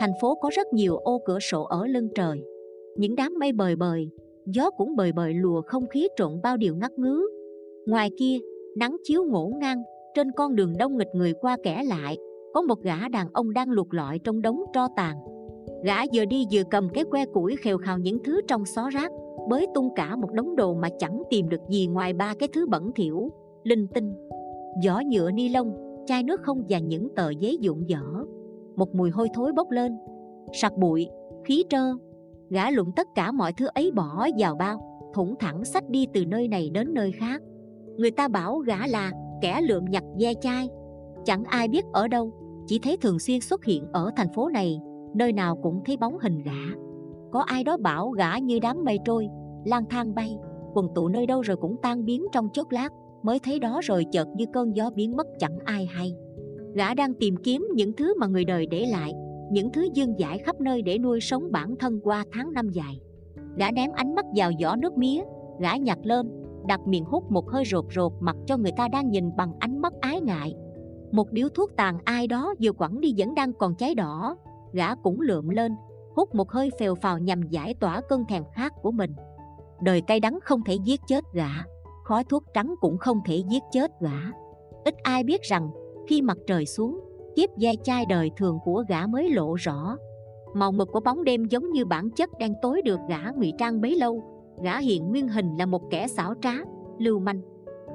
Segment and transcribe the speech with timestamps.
[0.00, 2.42] Thành phố có rất nhiều ô cửa sổ ở lưng trời.
[2.96, 4.08] Những đám mây bời bời
[4.46, 7.28] Gió cũng bời bời lùa không khí trộn bao điều ngắt ngứ
[7.86, 8.38] Ngoài kia,
[8.76, 9.82] nắng chiếu ngổ ngang
[10.14, 12.16] Trên con đường đông nghịch người qua kẻ lại
[12.54, 15.16] Có một gã đàn ông đang lục lọi trong đống tro tàn.
[15.84, 19.10] Gã vừa đi vừa cầm cái que củi khều khào những thứ trong xó rác
[19.48, 22.66] Bới tung cả một đống đồ mà chẳng tìm được gì ngoài ba cái thứ
[22.66, 23.30] bẩn thỉu
[23.64, 24.12] Linh tinh.
[24.84, 25.72] Giỏ nhựa ni lông,
[26.06, 28.02] chai nước không và những tờ giấy dụng dở.
[28.80, 29.98] Một mùi hôi thối bốc lên.
[30.52, 31.08] Sặc bụi,
[31.44, 31.92] khí trơ.
[32.50, 36.24] Gã lụng tất cả mọi thứ ấy bỏ vào bao Thủng thẳng sách đi từ
[36.26, 37.42] nơi này đến nơi khác.
[37.96, 39.12] Người ta bảo gã là
[39.42, 40.68] kẻ lượm nhặt ve chai.
[41.24, 42.32] Chẳng ai biết ở đâu
[42.66, 44.80] Chỉ thấy thường xuyên xuất hiện ở thành phố này
[45.14, 46.76] Nơi nào cũng thấy bóng hình gã.
[47.32, 49.28] Có ai đó bảo gã như đám mây trôi
[49.64, 50.38] lang thang bay
[50.74, 54.06] Quần tụ nơi đâu rồi cũng tan biến trong chốc lát Mới thấy đó rồi
[54.12, 56.14] chợt như cơn gió biến mất chẳng ai hay.
[56.74, 59.12] Gã đang tìm kiếm những thứ mà người đời để lại,
[59.52, 63.00] Những thứ dương dãi khắp nơi để nuôi sống bản thân qua tháng năm dài.
[63.56, 65.22] Gã ném ánh mắt vào giỏ nước mía
[65.60, 66.30] Gã nhặt lên,
[66.66, 69.78] đặt miệng hút một hơi rột rột mặc cho người ta đang nhìn bằng ánh
[69.78, 70.54] mắt ái ngại.
[71.12, 74.36] Một điếu thuốc tàn ai đó vừa quẳng đi vẫn đang còn cháy đỏ.
[74.72, 75.72] Gã cũng lượm lên,
[76.16, 79.12] hút một hơi phèo phào nhằm giải tỏa cơn thèm khát của mình.
[79.82, 81.48] Đời cay đắng không thể giết chết gã
[82.10, 84.32] khói thuốc trắng cũng không thể giết chết gã
[84.84, 85.70] ít ai biết rằng
[86.06, 87.00] khi mặt trời xuống,
[87.36, 89.96] kiếp dây chai đời thường của gã mới lộ rõ.
[90.54, 93.80] Màu mực của bóng đêm giống như bản chất đen tối được gã ngụy trang
[93.80, 94.22] bấy lâu.
[94.62, 96.52] Gã hiện nguyên hình là một kẻ xảo trá,
[96.98, 97.40] lưu manh.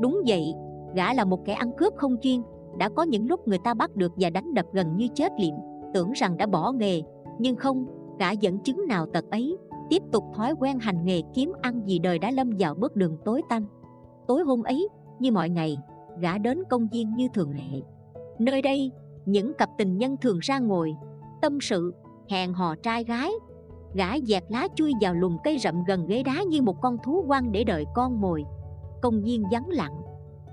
[0.00, 0.54] Đúng vậy,
[0.94, 2.42] gã là một kẻ ăn cướp không chuyên.
[2.78, 5.54] Đã có những lúc người ta bắt được và đánh đập gần như chết liệm,
[5.94, 7.02] tưởng rằng đã bỏ nghề.
[7.38, 7.86] Nhưng không,
[8.18, 9.56] gã dẫn chứng nào tật ấy.
[9.90, 13.16] Tiếp tục thói quen hành nghề kiếm ăn vì đời đã lâm vào bước đường
[13.24, 13.66] tối tăm.
[14.26, 15.76] Tối hôm ấy, như mọi ngày
[16.20, 17.82] gã đến công viên như thường lệ.
[18.38, 18.90] Nơi đây,
[19.26, 20.94] những cặp tình nhân thường ra ngồi,
[21.42, 21.94] tâm sự,
[22.28, 23.30] hẹn hò trai gái.
[23.94, 27.24] Gã dẹt lá chui vào lùm cây rậm gần ghế đá như một con thú
[27.28, 28.44] quan để đợi con mồi.
[29.02, 30.02] Công viên vắng lặng.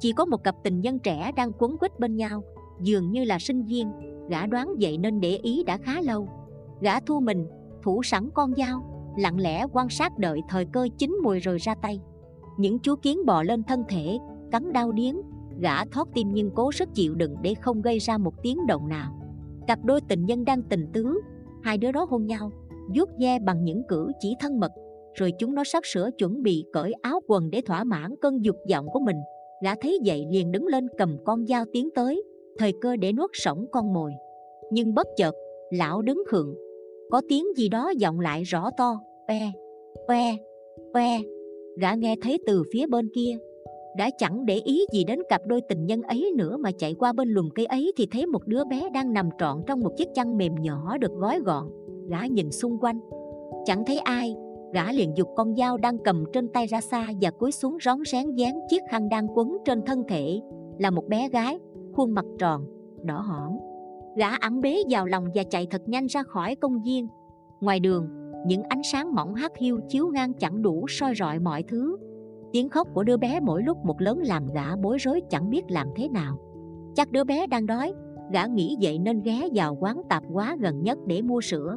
[0.00, 2.42] Chỉ có một cặp tình nhân trẻ đang quấn quýt bên nhau.
[2.80, 3.92] Dường như là sinh viên,
[4.28, 6.28] gã đoán vậy nên để ý đã khá lâu.
[6.80, 7.46] Gã thu mình,
[7.82, 8.82] thủ sẵn con dao,
[9.16, 12.00] lặng lẽ quan sát đợi thời cơ chín mùi rồi ra tay.
[12.58, 14.18] Những chú kiến bò lên thân thể,
[14.50, 15.20] cắn đau điếng
[15.62, 18.88] gã thoát tim nhưng cố sức chịu đựng để không gây ra một tiếng động
[18.88, 19.12] nào.
[19.66, 21.20] Cặp đôi tình nhân đang tình tứ,
[21.62, 22.50] hai đứa đó hôn nhau,
[22.94, 24.72] vuốt ve bằng những cử chỉ thân mật,
[25.14, 28.56] rồi chúng nó sắp sửa chuẩn bị cởi áo quần để thỏa mãn cơn dục
[28.70, 29.16] vọng của mình.
[29.64, 32.22] Gã thấy vậy liền đứng lên cầm con dao tiến tới,
[32.58, 34.12] thời cơ để nuốt sống con mồi.
[34.72, 35.34] Nhưng bất chợt,
[35.70, 36.54] lão đứng khựng,
[37.10, 39.52] có tiếng gì đó vọng lại rõ to, oe
[40.08, 40.36] oe
[40.94, 41.18] oe.
[41.78, 43.38] Gã nghe thấy từ phía bên kia
[43.96, 47.12] đã chẳng để ý gì đến cặp đôi tình nhân ấy nữa mà chạy qua
[47.12, 50.08] bên lùm cây ấy thì thấy một đứa bé đang nằm trọn trong một chiếc
[50.14, 51.70] chăn mềm nhỏ được gói gọn,
[52.08, 53.00] gã nhìn xung quanh.
[53.64, 54.34] Chẳng thấy ai,
[54.74, 57.98] gã liền giục con dao đang cầm trên tay ra xa và cúi xuống rón
[58.04, 60.40] rén dán chiếc khăn đang quấn trên thân thể,
[60.78, 61.58] là một bé gái,
[61.92, 62.64] khuôn mặt tròn,
[63.02, 63.70] đỏ hỏn
[64.16, 67.08] gã ẵm bế vào lòng và chạy thật nhanh ra khỏi công viên.
[67.60, 68.08] Ngoài đường,
[68.46, 71.96] những ánh sáng mỏng hắt hiu chiếu ngang chẳng đủ soi rọi mọi thứ
[72.52, 75.62] tiếng khóc của đứa bé mỗi lúc một lớn làm gã bối rối chẳng biết
[75.68, 76.38] làm thế nào.
[76.94, 77.94] Chắc đứa bé đang đói,
[78.32, 81.76] gã nghĩ vậy nên ghé vào quán tạp hóa gần nhất để mua sữa.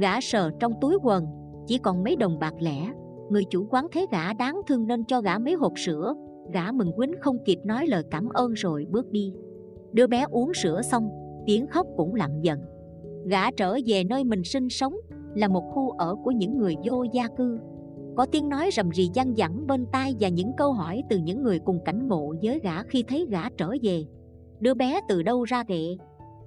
[0.00, 1.26] Gã sờ trong túi quần,
[1.66, 2.92] chỉ còn mấy đồng bạc lẻ.
[3.30, 6.14] Người chủ quán thấy gã đáng thương nên cho gã mấy hộp sữa.
[6.52, 9.32] Gã mừng quýnh không kịp nói lời cảm ơn rồi bước đi.
[9.92, 11.10] Đứa bé uống sữa xong,
[11.46, 12.60] tiếng khóc cũng lặng dần.
[13.26, 14.94] Gã trở về nơi mình sinh sống,
[15.34, 17.58] là một khu ở của những người vô gia cư
[18.16, 21.42] có tiếng nói rầm rì gian dẳng bên tai và những câu hỏi từ những
[21.42, 24.04] người cùng cảnh ngộ với gã khi thấy gã trở về.
[24.60, 25.98] Đứa bé từ đâu ra vậy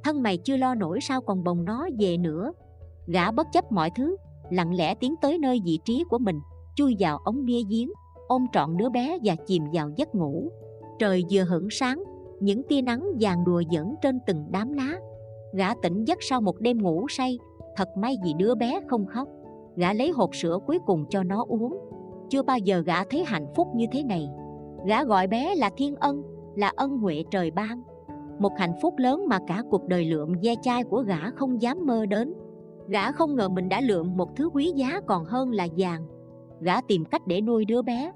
[0.04, 2.52] thân mày chưa lo nổi sao còn bồng nó về nữa?
[3.08, 4.18] Gã bất chấp mọi thứ,
[4.50, 6.40] lặng lẽ tiến tới nơi vị trí của mình,
[6.76, 7.90] chui vào ống bia giếng,
[8.28, 10.50] ôm trọn đứa bé và chìm vào giấc ngủ.
[11.00, 12.04] Trời vừa hửng sáng,
[12.40, 15.00] những tia nắng vàng đùa giỡn trên từng đám lá.
[15.54, 17.40] Gã tỉnh giấc sau một đêm ngủ say,
[17.76, 19.28] thật may vì đứa bé không khóc
[19.76, 21.78] gã lấy hộp sữa cuối cùng cho nó uống.
[22.30, 24.30] Chưa bao giờ gã thấy hạnh phúc như thế này.
[24.86, 26.24] Gã gọi bé là thiên ân,
[26.56, 27.84] là ân huệ trời ban.
[28.40, 31.86] Một hạnh phúc lớn mà cả cuộc đời lượm ve chai của gã không dám
[31.86, 32.34] mơ đến.
[32.88, 36.08] Gã không ngờ mình đã lượm một thứ quý giá còn hơn là vàng.
[36.62, 38.12] Gã tìm cách để nuôi đứa bé.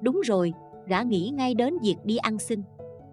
[0.00, 0.52] Đúng rồi,
[0.86, 2.62] gã nghĩ ngay đến việc đi ăn xin.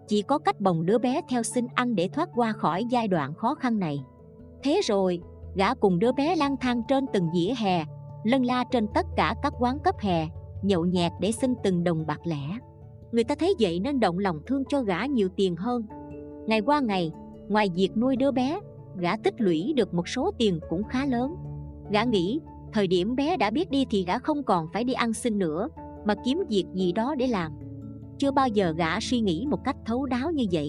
[0.08, 3.34] Chỉ có cách bồng đứa bé theo xin ăn để thoát qua khỏi giai đoạn
[3.34, 4.04] khó khăn này.
[4.62, 5.20] Thế rồi
[5.56, 7.84] gã cùng đứa bé lang thang trên từng dĩa hè,
[8.24, 10.26] lân la trên tất cả các quán cấp hè,
[10.62, 12.58] nhậu nhẹt để xin từng đồng bạc lẻ.
[13.12, 15.82] Người ta thấy vậy nên động lòng thương cho gã nhiều tiền hơn.
[16.46, 17.12] Ngày qua ngày,
[17.48, 18.60] ngoài việc nuôi đứa bé,
[18.98, 21.34] Gã tích lũy được một số tiền cũng khá lớn.
[21.90, 22.40] Gã nghĩ,
[22.72, 25.68] thời điểm bé đã biết đi thì gã không còn phải đi ăn xin nữa,
[26.04, 27.52] Mà kiếm việc gì đó để làm.
[28.18, 30.68] Chưa bao giờ gã suy nghĩ một cách thấu đáo như vậy.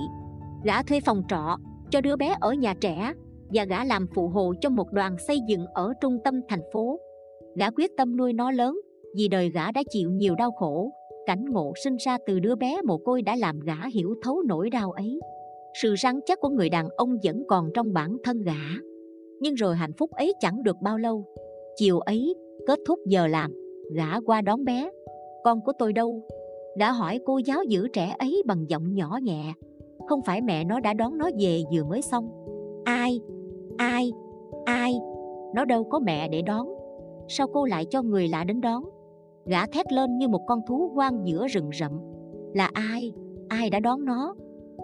[0.63, 1.57] Gã thuê phòng trọ
[1.91, 3.13] cho đứa bé ở nhà trẻ
[3.53, 6.99] và gã làm phụ hộ cho một đoàn xây dựng ở trung tâm thành phố.
[7.55, 8.79] Gã quyết tâm nuôi nó lớn
[9.15, 10.91] Vì đời gã đã chịu nhiều đau khổ.
[11.25, 14.69] Cảnh ngộ sinh ra từ đứa bé mồ côi đã làm gã hiểu thấu nỗi
[14.69, 15.19] đau ấy.
[15.81, 18.81] Sự rắn chắc của người đàn ông vẫn còn trong bản thân gã.
[19.39, 21.25] Nhưng rồi hạnh phúc ấy chẳng được bao lâu.
[21.75, 22.35] Chiều ấy,
[22.67, 23.51] kết thúc giờ làm
[23.95, 24.89] Gã qua đón bé.
[25.43, 26.21] Con của tôi đâu?
[26.77, 29.53] đã hỏi cô giáo giữ trẻ ấy bằng giọng nhỏ nhẹ.
[30.07, 32.29] Không phải mẹ nó đã đón nó về vừa mới xong.
[32.83, 33.19] Ai?
[33.77, 34.11] Ai?
[34.65, 34.99] Ai?
[35.55, 36.67] Nó đâu có mẹ để đón.
[37.27, 38.83] Sao cô lại cho người lạ đến đón?
[39.45, 41.91] Gã thét lên như một con thú hoang giữa rừng rậm.
[42.53, 43.11] Là ai?
[43.49, 44.35] Ai đã đón nó?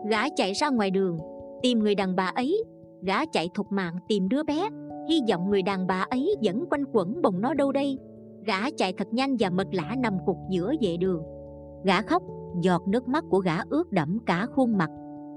[0.10, 1.18] Gã chạy ra ngoài đường
[1.64, 2.64] Tìm người đàn bà ấy.
[3.02, 4.70] Gã chạy thục mạng tìm đứa bé.
[5.10, 7.98] Hy vọng người đàn bà ấy vẫn quanh quẩn bồng nó đâu đây.
[8.46, 11.24] Gã chạy thật nhanh và mật lã nằm cục giữa vệ đường.
[11.84, 12.24] Gã khóc,
[12.62, 14.90] giọt nước mắt của gã ướt đẫm cả khuôn mặt.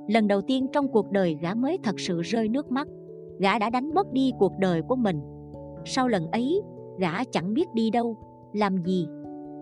[0.08, 2.88] Lần đầu tiên trong cuộc đời gã mới thật sự rơi nước mắt.
[3.38, 5.21] Gã đã đánh mất đi cuộc đời của mình.
[5.85, 6.62] Sau lần ấy,
[6.99, 8.17] gã chẳng biết đi đâu,
[8.53, 9.09] làm gì?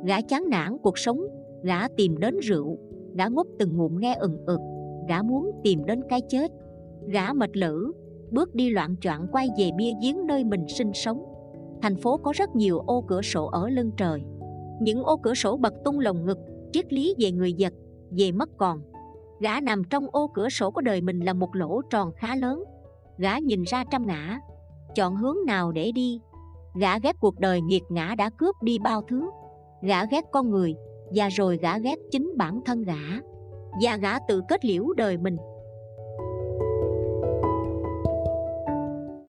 [0.05, 1.21] Gã chán nản cuộc sống,
[1.63, 2.79] gã tìm đến rượu.
[3.15, 4.61] Gã ngốc từng ngụm nghe ừng ực.
[5.09, 6.51] Gã muốn tìm đến cái chết.
[7.09, 7.93] Gã mệt lử,
[8.31, 11.25] bước đi loạn choạng quay về bia giếng nơi mình sinh sống.
[11.83, 14.23] Thành phố có rất nhiều ô cửa sổ ở lưng trời.
[14.81, 16.39] Những ô cửa sổ bật tung lồng ngực
[16.73, 17.73] triết lý về người giật
[18.11, 18.83] về mất còn.
[19.41, 22.65] Gã nằm trong ô cửa sổ của đời mình là một lỗ tròn khá lớn
[23.19, 24.39] gã nhìn ra trăm ngã.
[24.95, 26.21] Chọn hướng nào để đi?
[26.75, 29.31] Gã ghét cuộc đời nghiệt ngã đã cướp đi bao thứ.
[29.83, 30.75] Gã ghét con người,
[31.15, 33.21] và rồi gã ghét chính bản thân gã.
[33.83, 35.37] Và gã tự kết liễu đời mình.